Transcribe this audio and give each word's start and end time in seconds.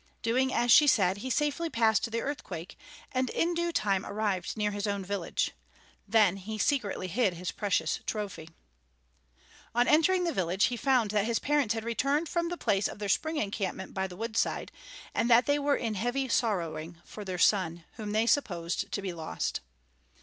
Doing 0.23 0.51
as 0.51 0.71
she 0.71 0.87
said 0.87 1.17
he 1.17 1.29
safely 1.29 1.69
passed 1.69 2.09
the 2.11 2.21
earthquake, 2.23 2.75
and 3.11 3.29
in 3.29 3.53
due 3.53 3.71
time 3.71 4.03
arrived 4.03 4.57
near 4.57 4.71
his 4.71 4.87
own 4.87 5.05
village. 5.05 5.51
Then 6.07 6.37
he 6.37 6.57
secretly 6.57 7.07
hid 7.07 7.35
his 7.35 7.51
precious 7.51 7.99
trophy. 8.07 8.49
On 9.75 9.87
entering 9.87 10.23
the 10.23 10.33
village, 10.33 10.63
he 10.65 10.75
found 10.75 11.11
that 11.11 11.25
his 11.25 11.37
parents 11.37 11.75
had 11.75 11.83
returned 11.83 12.27
from 12.27 12.49
the 12.49 12.57
place 12.57 12.87
of 12.87 12.97
their 12.97 13.09
spring 13.09 13.37
encampment 13.37 13.93
by 13.93 14.07
the 14.07 14.17
wood 14.17 14.35
side, 14.35 14.71
and 15.13 15.29
that 15.29 15.45
they 15.45 15.59
were 15.59 15.77
in 15.77 15.93
heavy 15.93 16.27
sorrowing 16.27 16.97
for 17.05 17.23
their 17.23 17.37
son, 17.37 17.85
whom 17.93 18.11
they 18.11 18.25
supposed 18.25 18.91
to 18.91 19.03
be 19.03 19.13
lost. 19.13 19.59